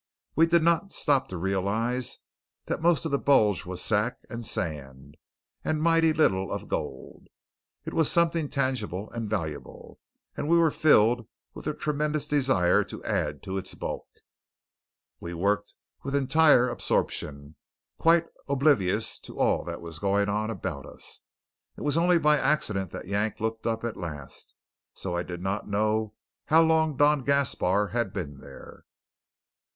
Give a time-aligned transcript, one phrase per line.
[0.35, 2.17] We did not stop to realize
[2.65, 5.13] that most of the bulge was sack and sand,
[5.63, 7.27] and mighty little of it gold.
[7.85, 9.99] It was something tangible and valuable;
[10.35, 14.07] and we were filled with a tremendous desire to add to its bulk.
[15.19, 17.55] We worked with entire absorption,
[17.99, 21.21] quite oblivious to all that was going on about us.
[21.77, 24.55] It was only by accident that Yank looked up at last,
[24.95, 26.15] so I do not know
[26.45, 28.85] how long Don Gaspar had been there.